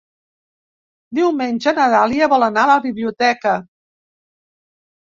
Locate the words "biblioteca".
2.89-3.57